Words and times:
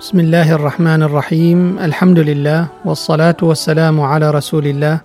بسم 0.00 0.20
الله 0.20 0.52
الرحمن 0.52 1.02
الرحيم 1.02 1.78
الحمد 1.78 2.18
لله 2.18 2.66
والصلاه 2.84 3.36
والسلام 3.42 4.00
على 4.00 4.30
رسول 4.30 4.66
الله 4.66 5.00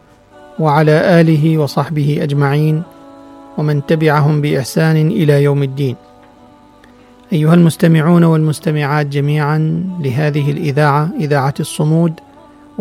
وعلى 0.60 1.22
اله 1.22 1.58
وصحبه 1.58 2.20
اجمعين 2.22 2.84
ومن 3.58 3.86
تبعهم 3.86 4.42
باحسان 4.42 5.08
إلى 5.08 5.44
يوم 5.44 5.64
الدين 5.64 5.96
ايها 7.34 7.54
المستمعون 7.54 8.24
والمستمعات 8.24 9.06
جميعا 9.06 9.84
لهذه 10.00 10.52
الاذاعه 10.52 11.10
اذاعه 11.20 11.54
الصمود 11.60 12.14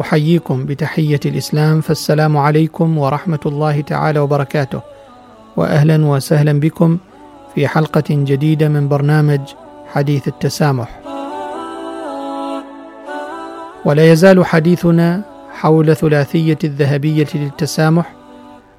احييكم 0.00 0.66
بتحيه 0.66 1.20
الاسلام 1.27 1.80
فالسلام 1.80 2.36
عليكم 2.36 2.98
ورحمه 2.98 3.41
الله 3.46 3.80
تعالى 3.80 4.19
وبركاته 4.20 4.80
واهلا 5.56 6.06
وسهلا 6.06 6.60
بكم 6.60 6.98
في 7.55 7.69
حلقه 7.69 8.05
جديده 8.10 8.69
من 8.69 8.89
برنامج 8.89 9.41
حديث 9.92 10.28
التسامح 10.28 11.03
ولا 13.84 14.12
يزال 14.12 14.46
حديثنا 14.46 15.22
حول 15.52 15.96
ثلاثية 15.96 16.58
الذهبية 16.64 17.27
للتسامح 17.34 18.12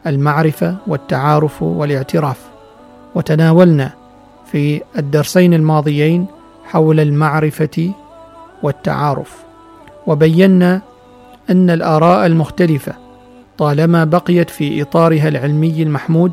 المعرفة 0.07 0.75
والتعارف 0.87 1.63
والاعتراف. 1.63 2.39
وتناولنا 3.15 3.91
في 4.51 4.81
الدرسين 4.97 5.53
الماضيين 5.53 6.25
حول 6.65 6.99
المعرفة 6.99 7.91
والتعارف. 8.63 9.43
وبينا 10.07 10.81
أن 11.49 11.69
الآراء 11.69 12.25
المختلفة 12.25 12.93
طالما 13.57 14.03
بقيت 14.03 14.49
في 14.49 14.81
إطارها 14.81 15.27
العلمي 15.27 15.83
المحمود 15.83 16.31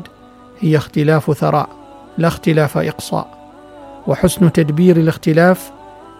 هي 0.59 0.77
اختلاف 0.77 1.31
ثراء 1.31 1.69
لا 2.17 2.27
اختلاف 2.27 2.77
إقصاء. 2.77 3.27
وحسن 4.07 4.51
تدبير 4.51 4.97
الاختلاف 4.97 5.71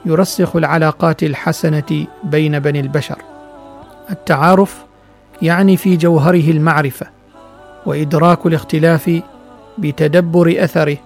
يرسخ 0.06 0.56
العلاقات 0.56 1.24
الحسنة 1.24 2.08
بين 2.24 2.60
بني 2.60 2.80
البشر. 2.80 3.18
التعارف 4.12 4.86
يعني 5.42 5.78
في 5.78 5.98
جوهره 5.98 6.52
المعرفة 6.52 7.08
وإدراك 7.86 8.46
الاختلاف 8.46 9.22
بتدبر 9.78 10.56
أثره 10.58 10.98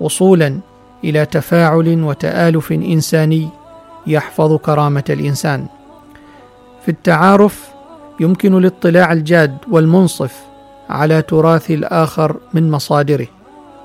وصولا 0.00 0.58
إلى 1.04 1.26
تفاعل 1.26 2.02
وتآلف 2.04 2.72
إنساني 2.72 3.48
يحفظ 4.06 4.56
كرامة 4.56 5.04
الإنسان. 5.10 5.66
في 6.82 6.88
التعارف 6.88 7.68
يمكن 8.20 8.58
الاطلاع 8.58 9.12
الجاد 9.12 9.56
والمنصف 9.70 10.36
على 10.90 11.22
تراث 11.22 11.70
الآخر 11.70 12.36
من 12.54 12.70
مصادره 12.70 13.26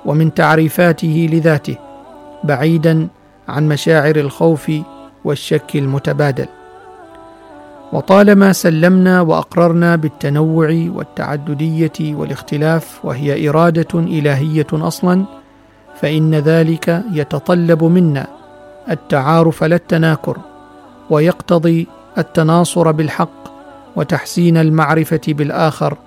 ومن 0.06 0.34
تعريفاته 0.34 1.30
لذاته 1.32 1.76
بعيدا 2.44 3.08
عن 3.48 3.68
مشاعر 3.68 4.16
الخوف 4.16 4.72
والشك 5.26 5.76
المتبادل. 5.76 6.48
وطالما 7.94 8.54
سلمنا 8.54 9.22
وأقررنا 9.22 9.96
بالتنوع 9.96 10.88
والتعددية 10.90 12.16
والاختلاف 12.16 13.06
وهي 13.06 13.50
إرادة 13.50 14.00
إلهية 14.00 14.68
أصلا 14.74 15.24
فإن 15.96 16.36
ذلك 16.36 17.04
يتطلب 17.12 17.84
منا 17.84 18.28
التعارف 18.90 19.64
لا 19.64 19.76
التناكر 19.76 20.38
ويقتضي 21.10 21.88
التناصر 22.18 22.92
بالحق 22.92 23.42
وتحسين 23.96 24.58
المعرفة 24.58 25.22
بالآخر 25.28 25.98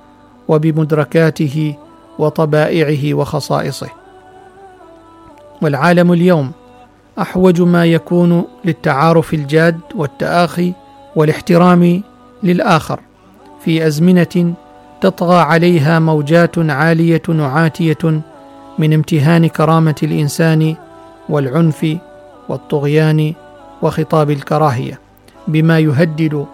وبمدركاته 0.49 1.75
وطبائعه 2.19 3.15
وخصائصه. 3.15 3.89
والعالم 5.63 6.13
اليوم 6.13 6.53
أحوج 7.21 7.63
ما 7.63 7.85
يكون 7.85 8.45
للتعارف 8.65 9.35
الجاد 9.35 9.81
والتآخي 9.95 10.73
والاحترام 11.17 12.03
للآخر 12.43 13.01
في 13.65 13.87
أزمنة 13.87 14.55
تطغى 15.01 15.37
عليها 15.37 15.99
موجات 15.99 16.59
عالية 16.59 17.23
وعاتية 17.29 18.21
من 18.79 18.93
امتهان 18.93 19.47
كرامة 19.47 19.95
الإنسان 20.03 20.77
والعنف 21.29 21.97
والطغيان 22.49 23.35
وخطاب 23.83 24.31
الكراهية 24.31 25.01
بما 25.49 25.79
يهدد 25.79 26.47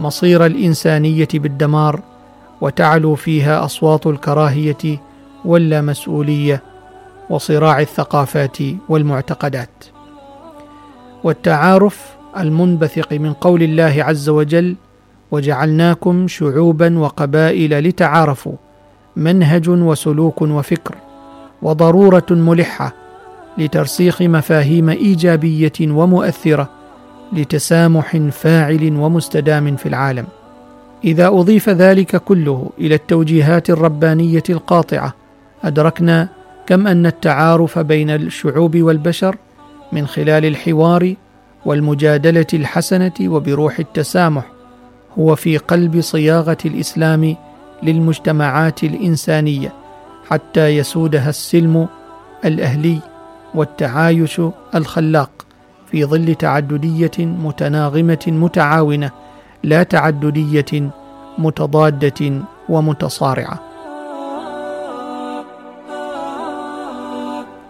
مصير 0.00 0.46
الإنسانية 0.46 1.28
بالدمار 1.34 2.00
وتعلو 2.60 3.14
فيها 3.14 3.64
أصوات 3.64 4.06
الكراهية 4.06 5.00
واللامسؤولية 5.44 6.62
وصراع 7.30 7.80
الثقافات 7.80 8.58
والمعتقدات. 8.88 9.95
والتعارف 11.26 12.16
المنبثق 12.38 13.12
من 13.12 13.32
قول 13.32 13.62
الله 13.62 13.94
عز 13.98 14.28
وجل 14.28 14.76
وجعلناكم 15.30 16.28
شعوبا 16.28 16.98
وقبائل 16.98 17.88
لتعارفوا 17.88 18.52
منهج 19.16 19.68
وسلوك 19.68 20.42
وفكر 20.42 20.94
وضرورة 21.62 22.26
ملحة 22.30 22.92
لترسيخ 23.58 24.22
مفاهيم 24.22 24.88
إيجابية 24.88 25.72
ومؤثرة 25.80 26.68
لتسامح 27.32 28.16
فاعل 28.16 28.96
ومستدام 28.96 29.76
في 29.76 29.86
العالم. 29.86 30.26
إذا 31.04 31.28
أضيف 31.28 31.68
ذلك 31.68 32.16
كله 32.16 32.70
إلى 32.78 32.94
التوجيهات 32.94 33.70
الربانية 33.70 34.42
القاطعة 34.50 35.14
أدركنا 35.64 36.28
كم 36.66 36.86
أن 36.86 37.06
التعارف 37.06 37.78
بين 37.78 38.10
الشعوب 38.10 38.76
والبشر 38.76 39.36
من 39.92 40.06
خلال 40.06 40.44
الحوار 40.44 41.14
والمجادلة 41.64 42.46
الحسنة 42.54 43.12
وبروح 43.20 43.78
التسامح 43.78 44.44
هو 45.18 45.34
في 45.34 45.56
قلب 45.56 46.00
صياغة 46.00 46.58
الإسلام 46.64 47.36
للمجتمعات 47.82 48.84
الإنسانية 48.84 49.72
حتى 50.30 50.68
يسودها 50.68 51.30
السلم 51.30 51.88
الأهلي 52.44 52.98
والتعايش 53.54 54.40
الخلاق 54.74 55.30
في 55.90 56.04
ظل 56.04 56.34
تعددية 56.34 57.10
متناغمة 57.18 58.24
متعاونة 58.26 59.10
لا 59.62 59.82
تعددية 59.82 60.90
متضادة 61.38 62.42
ومتصارعة. 62.68 63.60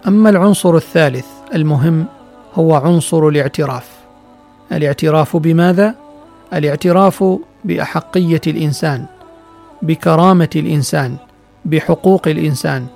أما 0.07 0.31
العنصر 0.31 0.77
الثالث 0.77 1.36
المهم 1.55 2.07
هو 2.55 2.75
عنصر 2.75 3.29
الاعتراف. 3.29 3.89
الاعتراف 4.73 5.37
بماذا؟ 5.37 5.95
الاعتراف 6.53 7.25
بأحقية 7.65 8.41
الإنسان 8.47 9.05
بكرامة 9.83 10.49
الإنسان 10.57 11.17
بحقوق 11.65 12.29
الإنسان. 12.29 12.87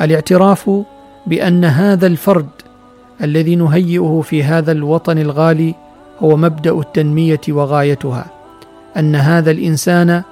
الاعتراف 0.00 0.70
بأن 1.26 1.64
هذا 1.64 2.06
الفرد 2.06 2.48
الذي 3.22 3.56
نهيئه 3.56 4.20
في 4.24 4.44
هذا 4.44 4.72
الوطن 4.72 5.18
الغالي 5.18 5.74
هو 6.20 6.36
مبدأ 6.36 6.78
التنمية 6.80 7.40
وغايتها. 7.48 8.26
أن 8.96 9.14
هذا 9.14 9.50
الإنسان 9.50 10.22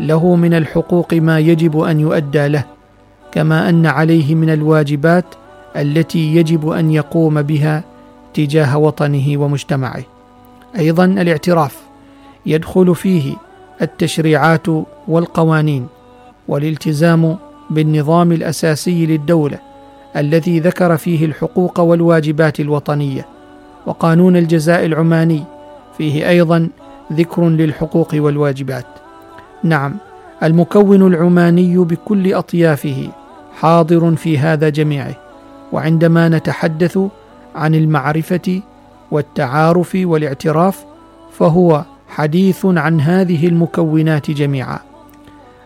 له 0.00 0.34
من 0.36 0.54
الحقوق 0.54 1.14
ما 1.14 1.38
يجب 1.38 1.80
أن 1.80 2.00
يؤدى 2.00 2.48
له 2.48 2.64
كما 3.32 3.68
أن 3.68 3.86
عليه 3.86 4.34
من 4.34 4.50
الواجبات 4.50 5.24
التي 5.76 6.36
يجب 6.36 6.68
أن 6.68 6.90
يقوم 6.90 7.42
بها 7.42 7.84
تجاه 8.34 8.78
وطنه 8.78 9.36
ومجتمعه. 9.36 10.02
أيضا 10.78 11.04
الاعتراف. 11.04 11.82
يدخل 12.46 12.94
فيه 12.94 13.36
التشريعات 13.82 14.66
والقوانين 15.08 15.86
والالتزام 16.48 17.36
بالنظام 17.70 18.32
الأساسي 18.32 19.06
للدولة 19.06 19.58
الذي 20.16 20.60
ذكر 20.60 20.96
فيه 20.96 21.24
الحقوق 21.24 21.80
والواجبات 21.80 22.60
الوطنية 22.60 23.26
وقانون 23.86 24.36
الجزاء 24.36 24.86
العماني. 24.86 25.44
فيه 25.98 26.28
أيضا 26.28 26.68
ذكر 27.12 27.48
للحقوق 27.48 28.08
والواجبات. 28.14 28.86
نعم 29.62 29.96
المكون 30.42 31.06
العماني 31.06 31.76
بكل 31.76 32.34
أطيافه 32.34 33.08
حاضر 33.60 34.16
في 34.16 34.38
هذا 34.38 34.68
جميعه. 34.68 35.23
وعندما 35.74 36.28
نتحدث 36.28 36.98
عن 37.54 37.74
المعرفة 37.74 38.60
والتعارف 39.10 39.98
والاعتراف 40.00 40.84
فهو 41.38 41.84
حديث 42.08 42.66
عن 42.66 43.00
هذه 43.00 43.48
المكونات 43.48 44.30
جميعا. 44.30 44.78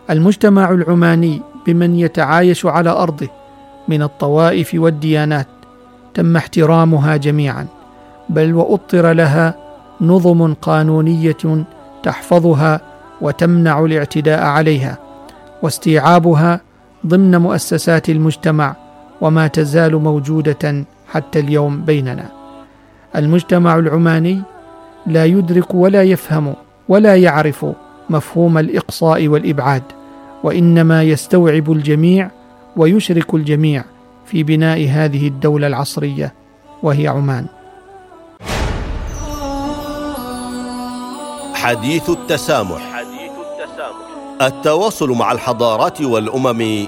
المجتمع 0.09 0.69
العماني 0.69 1.41
بمن 1.67 1.95
يتعايش 1.95 2.65
على 2.65 2.89
أرضه 2.89 3.27
من 3.87 4.03
الطوائف 4.03 4.71
والديانات 4.73 5.47
تم 6.13 6.37
احترامها 6.37 7.17
جميعا 7.17 7.67
بل 8.29 8.53
وأطر 8.53 9.11
لها 9.11 9.55
نظم 10.01 10.53
قانونية 10.53 11.65
تحفظها 12.03 12.81
وتمنع 13.21 13.85
الاعتداء 13.85 14.43
عليها 14.43 14.97
واستيعابها 15.61 16.61
ضمن 17.05 17.37
مؤسسات 17.37 18.09
المجتمع 18.09 18.75
وما 19.21 19.47
تزال 19.47 19.95
موجودة 19.95 20.85
حتى 21.11 21.39
اليوم 21.39 21.81
بيننا. 21.81 22.29
المجتمع 23.15 23.75
العماني 23.75 24.41
لا 25.07 25.25
يدرك 25.25 25.75
ولا 25.75 26.03
يفهم 26.03 26.53
ولا 26.89 27.15
يعرف 27.15 27.65
مفهوم 28.09 28.57
الإقصاء 28.57 29.27
والإبعاد 29.27 29.83
وإنما 30.43 31.03
يستوعب 31.03 31.71
الجميع 31.71 32.29
ويشرك 32.77 33.33
الجميع 33.33 33.83
في 34.25 34.43
بناء 34.43 34.87
هذه 34.89 35.27
الدولة 35.27 35.67
العصرية 35.67 36.33
وهي 36.83 37.07
عمان. 37.07 37.45
حديث 41.53 42.09
التسامح. 42.09 43.03
التواصل 44.41 45.09
مع 45.11 45.31
الحضارات 45.31 46.01
والأمم 46.01 46.87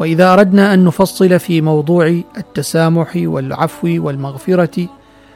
وإذا 0.00 0.32
أردنا 0.32 0.74
أن 0.74 0.84
نفصل 0.84 1.38
في 1.38 1.60
موضوع 1.60 2.06
التسامح 2.36 3.12
والعفو 3.16 3.88
والمغفرة 4.06 4.88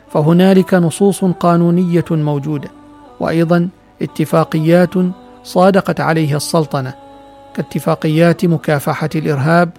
فهنالك 0.09 0.75
نصوص 0.75 1.25
قانونية 1.25 2.05
موجودة 2.11 2.69
وأيضا 3.21 3.69
اتفاقيات 4.03 4.95
صادقت 5.45 6.01
عليها 6.01 6.37
السلطنة 6.37 6.95
كاتفاقيات 7.55 8.45
مكافحة 8.45 9.11
الإرهاب 9.15 9.71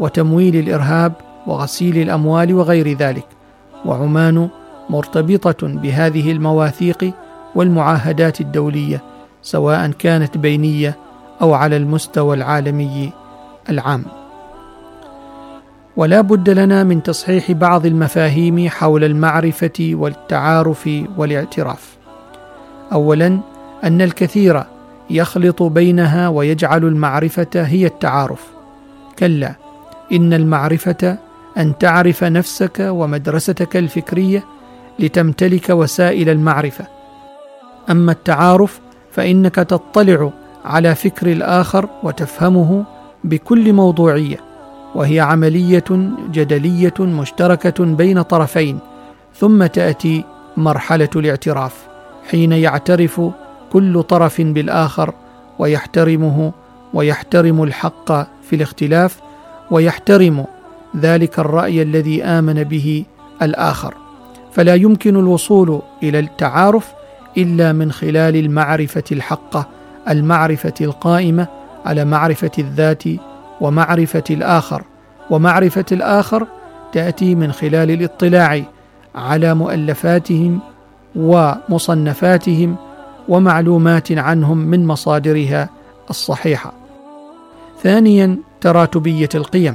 وتمويل 0.00 0.56
الإرهاب 0.56 1.12
وغسيل 1.46 1.98
الأموال 1.98 2.54
وغير 2.54 2.96
ذلك 2.96 3.26
وعمان 3.84 4.48
مرتبطة 4.90 5.66
بهذه 5.66 6.32
المواثيق 6.32 7.12
والمعاهدات 7.54 8.40
الدولية 8.40 9.02
سواء 9.42 9.90
كانت 9.90 10.38
بينية 10.38 10.96
أو 11.42 11.54
على 11.54 11.76
المستوى 11.76 12.36
العالمي. 12.36 13.12
العام. 13.70 14.04
ولا 15.96 16.20
بد 16.20 16.50
لنا 16.50 16.84
من 16.84 17.02
تصحيح 17.02 17.52
بعض 17.52 17.86
المفاهيم 17.86 18.68
حول 18.68 19.04
المعرفة 19.04 19.90
والتعارف 19.92 20.90
والاعتراف. 21.16 21.96
اولا 22.92 23.38
أن 23.84 24.02
الكثير 24.02 24.64
يخلط 25.10 25.62
بينها 25.62 26.28
ويجعل 26.28 26.84
المعرفة 26.84 27.46
هي 27.54 27.86
التعارف. 27.86 28.46
كلا 29.18 29.54
إن 30.12 30.32
المعرفة 30.32 31.18
أن 31.58 31.78
تعرف 31.78 32.24
نفسك 32.24 32.76
ومدرستك 32.80 33.76
الفكرية 33.76 34.44
لتمتلك 34.98 35.70
وسائل 35.70 36.28
المعرفة. 36.28 36.86
أما 37.90 38.12
التعارف 38.12 38.80
فإنك 39.12 39.54
تطلع 39.54 40.30
على 40.64 40.94
فكر 40.94 41.32
الآخر 41.32 41.88
وتفهمه 42.02 42.84
بكل 43.26 43.72
موضوعية 43.72 44.36
وهي 44.94 45.20
عملية 45.20 45.84
جدلية 46.32 46.94
مشتركة 47.00 47.84
بين 47.84 48.22
طرفين 48.22 48.78
ثم 49.34 49.66
تأتي 49.66 50.24
مرحلة 50.56 51.08
الاعتراف 51.16 51.86
حين 52.30 52.52
يعترف 52.52 53.20
كل 53.72 54.02
طرف 54.02 54.40
بالآخر 54.40 55.14
ويحترمه 55.58 56.52
ويحترم 56.94 57.62
الحق 57.62 58.12
في 58.42 58.56
الاختلاف 58.56 59.20
ويحترم 59.70 60.44
ذلك 60.96 61.38
الرأي 61.38 61.82
الذي 61.82 62.24
آمن 62.24 62.64
به 62.64 63.04
الآخر. 63.42 63.94
فلا 64.52 64.74
يمكن 64.74 65.16
الوصول 65.16 65.82
إلى 66.02 66.18
التعارف 66.18 66.92
إلا 67.38 67.72
من 67.72 67.92
خلال 67.92 68.36
المعرفة 68.36 69.04
الحقة 69.12 69.68
المعرفة 70.08 70.74
القائمة 70.80 71.46
على 71.86 72.04
معرفة 72.04 72.50
الذات 72.58 73.02
ومعرفة 73.60 74.24
الآخر. 74.30 74.82
ومعرفة 75.30 75.84
الآخر 75.92 76.46
تأتي 76.92 77.34
من 77.34 77.52
خلال 77.52 77.90
الاطلاع 77.90 78.62
على 79.14 79.54
مؤلفاتهم 79.54 80.60
ومصنفاتهم 81.16 82.76
ومعلومات 83.28 84.12
عنهم 84.12 84.58
من 84.58 84.86
مصادرها 84.86 85.68
الصحيحة. 86.10 86.72
ثانيا 87.82 88.36
تراتبية 88.60 89.28
القيم. 89.34 89.74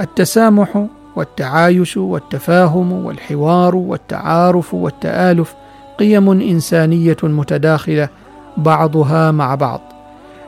التسامح 0.00 0.86
والتعايش 1.16 1.96
والتفاهم 1.96 2.92
والحوار 2.92 3.76
والتعارف 3.76 4.74
والتآلف 4.74 5.54
قيم 5.98 6.30
إنسانية 6.30 7.16
متداخلة 7.22 8.08
بعضها 8.56 9.30
مع 9.30 9.54
بعض. 9.54 9.93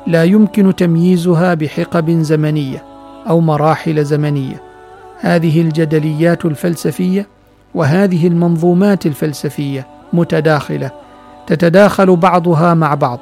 لا 0.07 0.25
يمكن 0.25 0.77
تمييزها 0.77 1.55
بحقب 1.55 2.11
زمنية 2.11 2.85
أو 3.29 3.41
مراحل 3.41 4.05
زمنية. 4.05 4.63
هذه 5.21 5.61
الجدليات 5.61 6.45
الفلسفية 6.45 7.27
وهذه 7.75 8.27
المنظومات 8.27 9.07
الفلسفية 9.07 9.87
متداخلة 10.13 10.91
تتداخل 11.47 12.17
بعضها 12.17 12.75
مع 12.75 12.95
بعض 12.95 13.19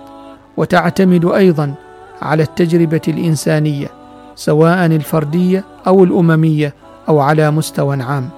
وتعتمد 0.56 1.24
أيضا 1.24 1.74
على 2.22 2.42
التجربة 2.42 3.00
الإنسانية 3.08 3.88
سواء 4.34 4.86
الفردية 4.86 5.64
أو 5.86 6.04
الأممية 6.04 6.74
أو 7.08 7.20
على 7.20 7.50
مستوى 7.50 8.02
عام. 8.02 8.28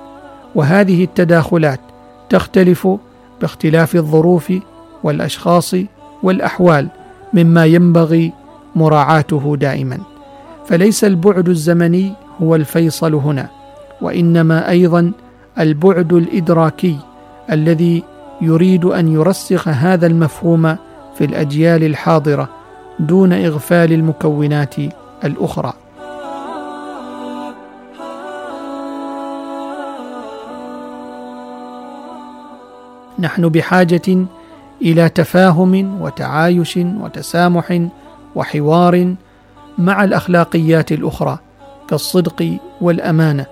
وهذه 0.54 1.04
التداخلات 1.04 1.80
تختلف 2.28 2.88
باختلاف 3.40 3.96
الظروف 3.96 4.52
والأشخاص 5.02 5.74
والأحوال 6.22 6.88
مما 7.32 7.64
ينبغي 7.64 8.32
مراعاته 8.74 9.56
دائما. 9.56 9.98
فليس 10.66 11.04
البعد 11.04 11.48
الزمني 11.48 12.12
هو 12.42 12.54
الفيصل 12.54 13.14
هنا 13.14 13.48
وإنما 14.00 14.70
أيضا 14.70 15.12
البعد 15.58 16.12
الإدراكي 16.12 16.96
الذي 17.52 18.02
يريد 18.40 18.84
أن 18.84 19.08
يرسخ 19.08 19.68
هذا 19.68 20.06
المفهوم 20.06 20.76
في 21.18 21.24
الأجيال 21.24 21.84
الحاضرة 21.84 22.48
دون 22.98 23.32
إغفال 23.32 23.92
المكونات 23.92 24.74
الأخرى. 25.24 25.72
نحن 33.18 33.48
بحاجة 33.48 34.26
إلى 34.82 35.08
تفاهم 35.08 36.00
وتعايش 36.02 36.76
وتسامح 36.76 37.88
وحوار 38.34 39.14
مع 39.78 40.04
الأخلاقيات 40.04 40.92
الأخرى 40.92 41.38
كالصدق 41.88 42.58
والأمانة 42.80 43.46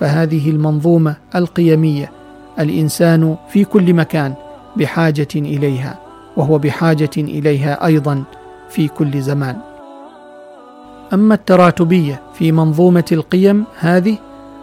فهذه 0.00 0.50
المنظومة 0.50 1.16
القيمية 1.34 2.12
الإنسان 2.58 3.36
في 3.48 3.64
كل 3.64 3.94
مكان 3.94 4.34
بحاجة 4.76 5.28
إليها 5.36 5.98
وهو 6.36 6.58
بحاجة 6.58 7.10
إليها 7.16 7.86
أيضا 7.86 8.24
في 8.70 8.88
كل 8.88 9.20
زمان. 9.20 9.56
أما 11.12 11.34
التراتبية 11.34 12.22
في 12.34 12.52
منظومة 12.52 13.04
القيم 13.12 13.64
هذه 13.78 14.18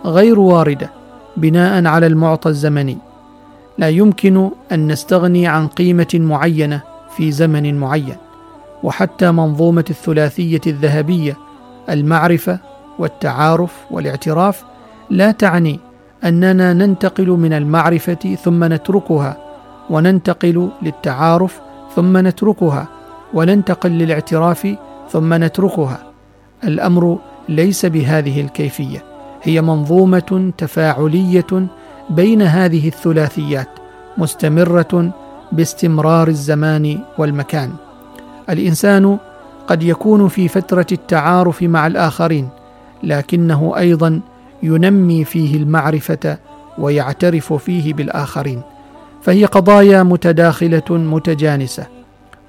غير 0.06 0.40
واردة 0.40 0.90
بناء 1.38 1.86
على 1.86 2.08
المعطى 2.08 2.50
الزمني. 2.50 2.98
لا 3.78 3.90
يمكن 3.90 4.50
أن 4.72 4.92
نستغني 4.92 5.48
عن 5.48 5.68
قيمة 5.68 6.08
معينة 6.14 6.82
في 7.18 7.32
زمن 7.32 7.78
معين 7.80 8.16
وحتى 8.84 9.32
منظومة 9.32 9.86
الثلاثية 9.90 10.62
الذهبية 10.68 11.38
المعرفة 11.90 12.60
والتعارف 13.00 13.86
والاعتراف 13.92 14.64
لا 15.10 15.32
تعني 15.32 15.80
أننا 16.24 16.74
ننتقل 16.74 17.28
من 17.28 17.54
المعرفة 17.54 18.36
ثم 18.44 18.64
نتركها 18.64 19.38
وننتقل 19.90 20.70
للتعارف 20.82 21.62
ثم 21.96 22.18
نتركها 22.18 22.88
وننتقل 23.34 23.92
للاعتراف 23.92 24.76
ثم 25.12 25.34
نتركها. 25.34 26.04
الأمر 26.64 27.20
ليس 27.50 27.86
بهذه 27.86 28.42
الكيفية 28.42 29.04
هي 29.44 29.62
منظومة 29.62 30.52
تفاعلية 30.58 31.68
بين 32.10 32.42
هذه 32.42 32.88
الثلاثيات 32.88 33.68
مستمرة 34.18 35.12
باستمرار 35.52 36.28
الزمان 36.28 37.00
والمكان. 37.18 37.72
الإنسان 38.50 39.18
قد 39.68 39.84
يكون 39.84 40.28
في 40.28 40.48
فترة 40.48 40.86
التعارف 40.92 41.64
مع 41.64 41.88
الآخرين 41.88 42.50
لكنه 43.04 43.74
أيضا 43.78 44.22
ينمي 44.64 45.24
فيه 45.24 45.58
المعرفة 45.58 46.38
ويعترف 46.78 47.54
فيه 47.54 47.94
بالآخرين. 47.94 48.62
فهي 49.22 49.46
قضايا 49.46 50.04
متداخلة 50.04 50.84
متجانسة. 50.90 51.86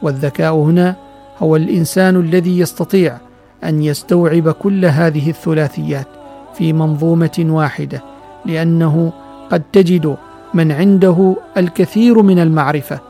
والذكاء 0.02 0.54
هنا 0.54 0.96
هو 1.38 1.56
الإنسان 1.56 2.16
الذي 2.16 2.58
يستطيع 2.58 3.18
أن 3.64 3.82
يستوعب 3.82 4.50
كل 4.50 4.84
هذه 4.84 5.30
الثلاثيات 5.30 6.06
في 6.54 6.72
منظومة 6.72 7.46
واحدة 7.48 8.02
لأنه 8.46 9.12
قد 9.50 9.62
تجد 9.72 10.16
من 10.54 10.72
عنده 10.72 11.36
الكثير 11.56 12.22
من 12.22 12.38
المعرفة 12.38 13.00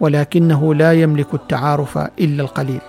ولكنه 0.00 0.74
لا 0.74 0.92
يملك 0.92 1.34
التعارف 1.34 1.98
إلا 1.98 2.42
القليل. 2.42 2.80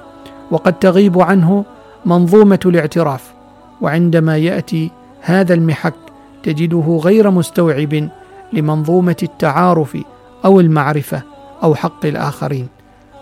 وقد 0.51 0.73
تغيب 0.73 1.21
عنه 1.21 1.65
منظومة 2.05 2.59
الاعتراف 2.65 3.33
وعندما 3.81 4.37
يأتي 4.37 4.91
هذا 5.21 5.53
المحك 5.53 5.93
تجده 6.43 6.99
غير 7.03 7.31
مستوعب 7.31 8.09
لمنظومة 8.53 9.15
التعارف 9.23 9.97
أو 10.45 10.59
المعرفة 10.59 11.21
أو 11.63 11.75
حق 11.75 12.05
الآخرين. 12.05 12.67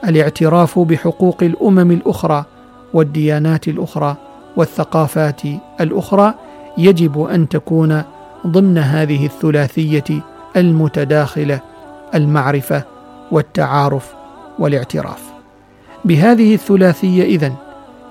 الاعتراف 0.07 0.79
بحقوق 0.79 1.43
الأمم 1.43 1.91
الأخرى 1.91 2.45
والديانات 2.93 3.67
الأخرى 3.67 4.15
والثقافات 4.57 5.41
الأخرى 5.81 6.33
يجب 6.77 7.21
أن 7.21 7.49
تكون 7.49 8.03
ضمن 8.47 8.77
هذه 8.77 9.25
الثلاثية 9.25 10.23
المتداخلة 10.57 11.59
المعرفة 12.15 12.83
والتعارف 13.31 14.13
والاعتراف. 14.59 15.21
بهذه 16.05 16.53
الثلاثية 16.53 17.23
إذن 17.23 17.53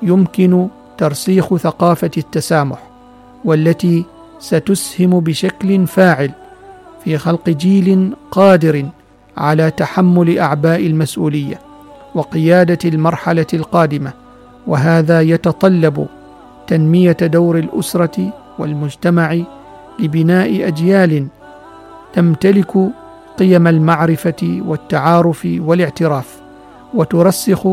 يمكن 0.02 0.68
ترسيخ 0.99 1.56
ثقافة 1.56 2.11
التسامح 2.16 2.78
والتي 3.44 4.04
ستسهم 4.38 5.20
بشكل 5.20 5.87
فاعل 5.87 6.30
في 7.04 7.18
خلق 7.18 7.49
جيل 7.49 8.12
قادر 8.30 8.87
على 9.37 9.70
تحمل 9.70 10.38
أعباء 10.38 10.87
المسؤولية 10.87 11.61
وقيادة 12.14 12.78
المرحلة 12.85 13.47
القادمة 13.54 14.12
وهذا 14.66 15.20
يتطلب 15.20 16.06
تنمية 16.66 17.12
دور 17.12 17.58
الأسرة 17.58 18.32
والمجتمع 18.58 19.38
لبناء 20.00 20.69
أجيال 20.69 21.26
تمتلك 22.12 22.73
قيم 23.38 23.67
المعرفة 23.67 24.62
والتعارف 24.67 25.49
والاعتراف 25.61 26.40
وترسخ 26.95 27.69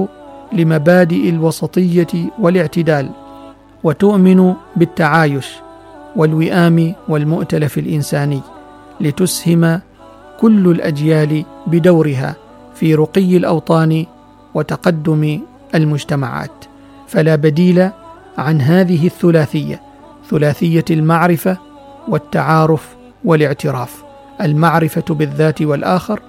لمبادئ 0.53 1.29
الوسطية 1.29 2.07
والاعتدال 2.39 3.09
وتؤمن 3.83 4.53
بالتعايش 4.75 5.47
والوئام 6.15 6.93
والمؤتلف 7.07 7.77
الإنساني 7.77 8.41
لتسهم 9.01 9.79
كل 10.39 10.71
الأجيال 10.71 11.45
بدورها 11.67 12.35
في 12.75 12.95
رقي 12.95 13.37
الأوطان 13.37 14.05
وتقدم 14.53 15.39
المجتمعات. 15.75 16.65
فلا 17.07 17.35
بديل 17.35 17.89
عن 18.37 18.61
هذه 18.61 19.05
الثلاثية 19.05 19.81
ثلاثية 20.29 20.85
المعرفة 20.91 21.57
والتعارف 22.07 22.95
والاعتراف 23.25 24.03
المعرفة 24.41 25.03
بالذات 25.09 25.61
والآخر 25.61 26.19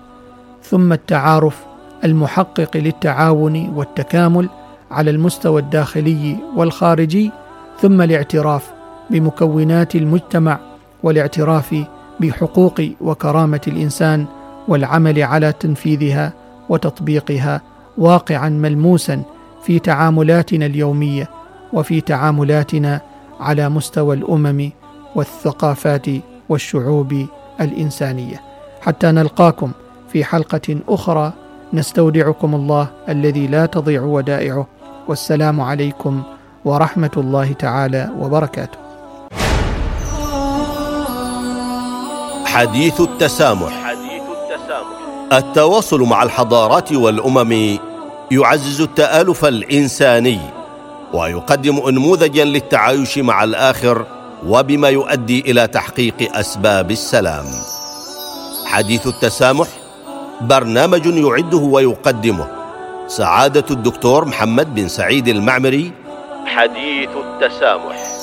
ثم 0.62 0.92
التعارف 0.92 1.64
المحقق 2.04 2.76
للتعاون 2.76 3.72
والتكامل 3.76 4.48
على 4.90 5.10
المستوى 5.10 5.60
الداخلي 5.60 6.36
والخارجي 6.56 7.30
ثم 7.80 8.00
الاعتراف 8.00 8.70
بمكونات 9.10 9.96
المجتمع 9.96 10.58
والاعتراف 11.02 11.84
بحقوق 12.20 12.80
وكرامة 13.00 13.60
الإنسان 13.68 14.26
والعمل 14.68 15.22
على 15.22 15.52
تنفيذها 15.52 16.32
وتطبيقها 16.68 17.60
واقعا 17.98 18.48
ملموسا 18.48 19.22
في 19.62 19.78
تعاملاتنا 19.78 20.66
اليومية 20.66 21.30
وفي 21.72 22.00
تعاملاتنا 22.00 23.00
على 23.40 23.68
مستوى 23.68 24.16
الأمم 24.16 24.70
والثقافات 25.16 26.06
والشعوب 26.48 27.26
الإنسانية. 27.60 28.40
حتى 28.80 29.06
نلقاكم 29.06 29.70
في 30.12 30.24
حلقة 30.24 30.76
أخرى 30.88 31.32
نستودعكم 31.72 32.54
الله 32.54 32.86
الذي 33.08 33.46
لا 33.46 33.66
تضيع 33.66 34.02
ودائعه. 34.02 34.66
والسلام 35.08 35.60
عليكم 35.60 36.22
ورحمة 36.64 37.10
الله 37.16 37.52
تعالى 37.52 38.10
وبركاته. 38.20 38.78
حديث 42.46 43.00
التسامح. 43.00 43.72
التواصل 45.32 46.00
مع 46.00 46.22
الحضارات 46.22 46.92
والأمم 46.92 47.78
يعزز 48.30 48.80
التآلف 48.80 49.44
الإنساني 49.44 50.40
ويقدم 51.12 51.76
انموذجا 51.88 52.44
للتعايش 52.44 53.18
مع 53.18 53.44
الآخر 53.44 54.06
وبما 54.44 54.88
يؤدي 54.88 55.40
إلى 55.40 55.66
تحقيق 55.66 56.36
أسباب 56.36 56.90
السلام. 56.90 57.44
حديث 58.66 59.06
التسامح 59.06 59.68
برنامج 60.40 61.06
يعده 61.06 61.58
ويقدمه 61.58 62.46
سعادة 63.06 63.64
الدكتور 63.70 64.24
محمد 64.24 64.74
بن 64.74 64.88
سعيد 64.88 65.28
المعمري. 65.28 65.92
حديث 66.46 67.10
التسامح. 67.16 68.15